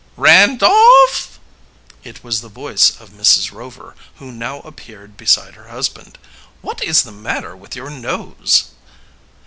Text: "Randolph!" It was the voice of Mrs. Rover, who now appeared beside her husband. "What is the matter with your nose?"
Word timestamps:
"Randolph!" 0.17 1.37
It 2.03 2.23
was 2.23 2.41
the 2.41 2.49
voice 2.49 2.99
of 2.99 3.11
Mrs. 3.11 3.51
Rover, 3.51 3.93
who 4.15 4.31
now 4.31 4.61
appeared 4.61 5.15
beside 5.15 5.53
her 5.53 5.67
husband. 5.67 6.17
"What 6.61 6.83
is 6.83 7.03
the 7.03 7.11
matter 7.11 7.55
with 7.55 7.75
your 7.75 7.91
nose?" 7.91 8.69